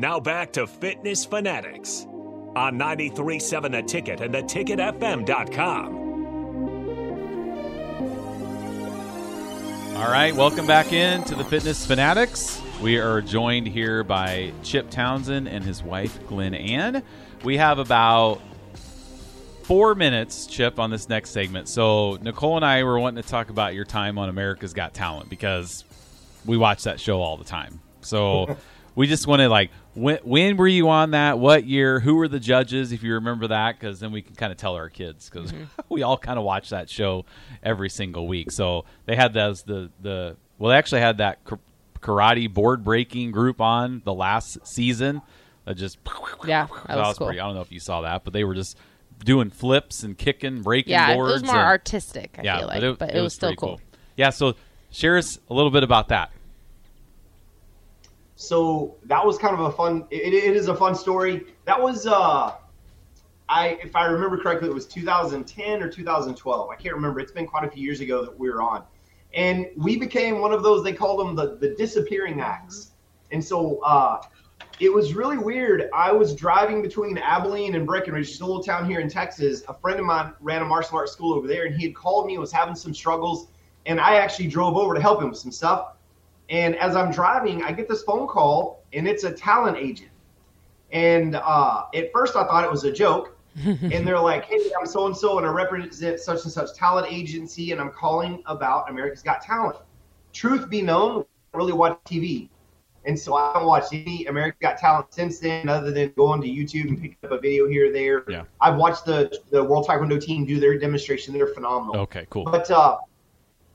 [0.00, 2.06] Now back to Fitness Fanatics
[2.56, 5.96] on 93.7 The Ticket and theticketfm.com.
[9.96, 12.62] All right, welcome back in to the Fitness Fanatics.
[12.80, 17.02] We are joined here by Chip Townsend and his wife, Glenn Ann.
[17.44, 18.40] We have about
[19.64, 21.68] four minutes, Chip, on this next segment.
[21.68, 25.28] So, Nicole and I were wanting to talk about your time on America's Got Talent
[25.28, 25.84] because
[26.46, 27.82] we watch that show all the time.
[28.00, 28.56] So,
[29.00, 31.38] we just want to like, when, when were you on that?
[31.38, 32.00] What year?
[32.00, 32.92] Who were the judges?
[32.92, 35.64] If you remember that, because then we can kind of tell our kids because mm-hmm.
[35.88, 37.24] we all kind of watch that show
[37.62, 38.50] every single week.
[38.50, 41.38] So they had those the the well, they actually had that
[42.00, 45.22] karate board breaking group on the last season.
[45.64, 45.96] That just
[46.46, 47.28] Yeah, that that was cool.
[47.28, 47.40] pretty.
[47.40, 48.76] I don't know if you saw that, but they were just
[49.24, 51.08] doing flips and kicking, breaking boards.
[51.08, 52.36] Yeah, it was more and- artistic.
[52.38, 53.80] I feel like, but it, was, still pretty cool.
[54.18, 54.56] Yeah, so
[54.90, 56.32] share us a little bit about that.
[58.40, 62.06] So that was kind of a fun it, it is a fun story that was
[62.06, 62.54] uh
[63.50, 67.46] i if i remember correctly it was 2010 or 2012 i can't remember it's been
[67.46, 68.82] quite a few years ago that we were on
[69.34, 72.92] and we became one of those they called them the, the disappearing acts
[73.30, 74.22] and so uh
[74.78, 75.90] it was really weird.
[75.92, 79.62] I was driving between Abilene and Breckenridge, just a little town here in Texas.
[79.68, 82.26] A friend of mine ran a martial arts school over there, and he had called
[82.26, 83.48] me and was having some struggles.
[83.84, 85.96] And I actually drove over to help him with some stuff.
[86.50, 90.10] And as I'm driving, I get this phone call, and it's a talent agent.
[90.92, 93.36] And uh, at first, I thought it was a joke.
[93.64, 97.12] and they're like, "Hey, I'm so and so, and I represent such and such talent
[97.12, 99.76] agency, and I'm calling about America's Got Talent."
[100.32, 102.48] Truth be known, I really watch TV,
[103.06, 106.48] and so I haven't watched any America's Got Talent since then, other than going to
[106.48, 108.24] YouTube and picking up a video here or there.
[108.28, 108.44] Yeah.
[108.60, 111.96] I've watched the the World Taekwondo team do their demonstration; they're phenomenal.
[112.02, 112.44] Okay, cool.
[112.44, 112.98] But uh,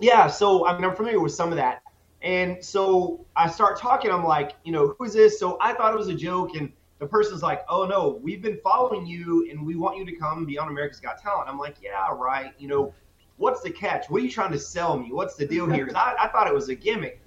[0.00, 1.82] yeah, so I mean, I'm familiar with some of that.
[2.22, 4.10] And so I start talking.
[4.10, 5.38] I'm like, you know, who is this?
[5.38, 6.56] So I thought it was a joke.
[6.56, 10.12] And the person's like, oh, no, we've been following you and we want you to
[10.16, 11.48] come be on America's Got Talent.
[11.48, 12.52] I'm like, yeah, right.
[12.58, 12.94] You know,
[13.36, 14.10] what's the catch?
[14.10, 15.12] What are you trying to sell me?
[15.12, 15.86] What's the deal here?
[15.86, 17.20] 'Cause I, I thought it was a gimmick.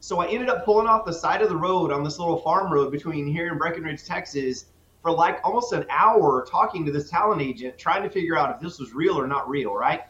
[0.00, 2.72] So I ended up pulling off the side of the road on this little farm
[2.72, 4.66] road between here and Breckenridge, Texas,
[5.02, 8.60] for like almost an hour talking to this talent agent, trying to figure out if
[8.60, 10.02] this was real or not real, right?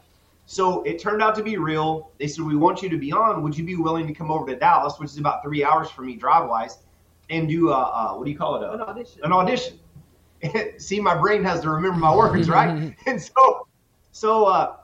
[0.51, 2.11] So it turned out to be real.
[2.19, 3.43] They said, We want you to be on.
[3.43, 6.01] Would you be willing to come over to Dallas, which is about three hours for
[6.01, 6.79] me drive wise,
[7.29, 8.63] and do a, uh, what do you call it?
[8.63, 9.21] A, An audition.
[9.25, 9.79] An audition.
[10.79, 12.97] See, my brain has to remember my words, right?
[13.07, 13.69] and so,
[14.13, 14.77] so uh,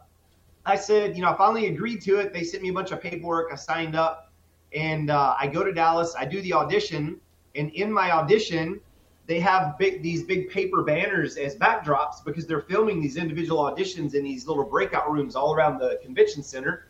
[0.67, 2.35] I said, you know, I finally agreed to it.
[2.35, 3.51] They sent me a bunch of paperwork.
[3.51, 4.35] I signed up,
[4.75, 6.15] and uh, I go to Dallas.
[6.15, 7.19] I do the audition,
[7.55, 8.83] and in my audition,
[9.27, 14.15] they have big these big paper banners as backdrops because they're filming these individual auditions
[14.15, 16.89] in these little breakout rooms all around the convention center.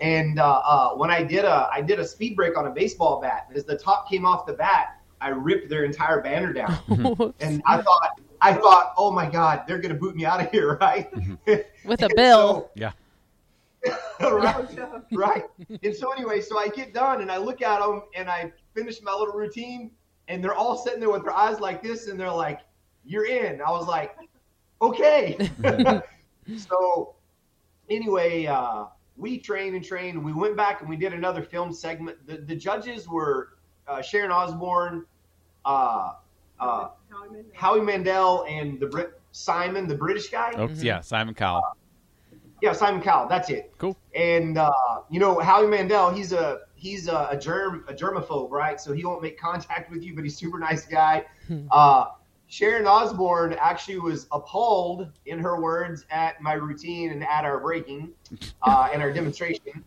[0.00, 3.20] And uh, uh, when I did a I did a speed break on a baseball
[3.20, 6.76] bat, as the top came off the bat, I ripped their entire banner down.
[7.40, 10.76] and I thought I thought, oh my God, they're gonna boot me out of here,
[10.80, 11.10] right?
[11.46, 12.70] With a And bill.
[12.74, 12.92] Yeah.
[14.20, 14.66] right,
[15.12, 15.44] right.
[15.82, 19.00] And so anyway, so I get done and I look at them and I finish
[19.00, 19.92] my little routine,
[20.28, 22.60] and they're all sitting there with their eyes like this, and they're like,
[23.04, 24.16] "You're in." I was like,
[24.82, 25.50] "Okay."
[26.56, 27.14] so
[27.90, 30.22] anyway, uh, we trained and trained.
[30.22, 32.26] We went back and we did another film segment.
[32.26, 33.54] The, the judges were
[33.88, 35.04] uh, Sharon Osbourne,
[35.64, 36.12] uh,
[36.60, 36.88] uh,
[37.54, 38.44] Howie Mandel.
[38.48, 40.52] And the Brit Simon, the British guy.
[40.56, 41.76] Oh, Yeah, Simon Cowell.
[42.62, 43.28] Yeah, Simon Cowell.
[43.28, 43.72] That's it.
[43.78, 43.96] Cool.
[44.14, 44.72] And uh,
[45.10, 48.80] you know Howie Mandel, he's a he's a, a germ a germaphobe, right?
[48.80, 51.24] So he won't make contact with you, but he's a super nice guy.
[51.70, 52.06] uh,
[52.48, 58.12] Sharon Osbourne actually was appalled, in her words, at my routine and at our breaking
[58.62, 59.84] uh, and our demonstration.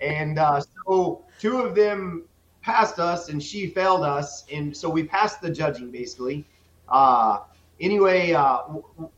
[0.00, 2.24] And uh, so two of them
[2.60, 6.46] passed us, and she failed us, and so we passed the judging basically.
[6.88, 7.40] Uh,
[7.80, 8.62] anyway, uh,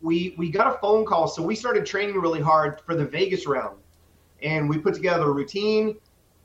[0.00, 3.46] we we got a phone call, so we started training really hard for the Vegas
[3.46, 3.78] round,
[4.42, 5.96] and we put together a routine.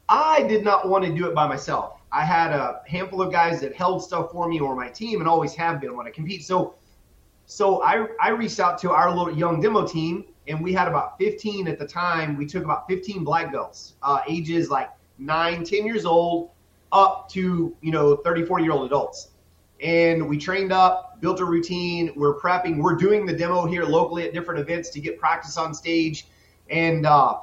[0.10, 2.02] I did not want to do it by myself.
[2.12, 5.30] I had a handful of guys that held stuff for me or my team, and
[5.30, 6.44] always have been when I compete.
[6.44, 6.76] So,
[7.46, 11.18] so I I reached out to our little young demo team, and we had about
[11.20, 12.36] 15 at the time.
[12.36, 14.90] We took about 15 black belts, uh, ages like
[15.20, 16.50] nine, 10 years old,
[16.92, 19.30] up to you know 30, 40 year old adults
[19.82, 22.12] and we trained up, built a routine.
[22.16, 22.82] We're prepping.
[22.82, 26.28] We're doing the demo here locally at different events to get practice on stage,
[26.70, 27.40] and uh,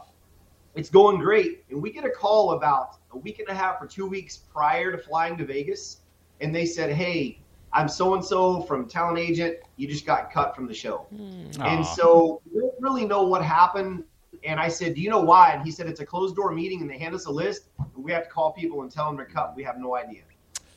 [0.77, 1.65] it's going great.
[1.71, 4.93] And we get a call about a week and a half or two weeks prior
[4.93, 6.01] to flying to Vegas,
[6.41, 7.41] and they said, "Hey,
[7.73, 9.59] I'm so and so from Talent Agent.
[9.77, 11.61] You just got cut from the show." Hmm.
[11.61, 11.65] Aw.
[11.65, 14.05] And so we don't really know what happened.
[14.45, 15.53] And I said, Do you know why?
[15.53, 17.69] And he said, It's a closed door meeting and they hand us a list.
[17.79, 19.57] And we have to call people and tell them to cut.
[19.57, 20.23] We have no idea.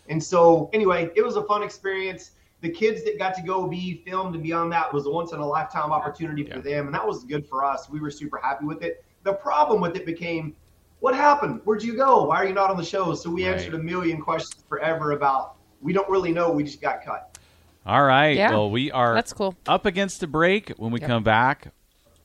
[0.07, 2.31] And so, anyway, it was a fun experience.
[2.61, 5.31] The kids that got to go be filmed and be on that was a once
[5.31, 6.75] in a lifetime opportunity for yeah.
[6.75, 7.89] them, and that was good for us.
[7.89, 9.03] We were super happy with it.
[9.23, 10.55] The problem with it became,
[10.99, 11.61] what happened?
[11.63, 12.23] Where'd you go?
[12.23, 13.13] Why are you not on the show?
[13.15, 13.53] So we right.
[13.53, 16.51] answered a million questions forever about we don't really know.
[16.51, 17.37] We just got cut.
[17.85, 18.35] All right.
[18.35, 18.51] Yeah.
[18.51, 19.55] Well, we are That's cool.
[19.65, 20.69] up against a break.
[20.77, 21.07] When we yep.
[21.07, 21.71] come back,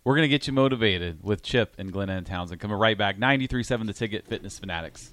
[0.03, 2.61] we're going to get you motivated with Chip and Glenn and Townsend.
[2.61, 3.19] Coming right back.
[3.19, 5.13] 93.7 The Ticket Fitness Fanatics.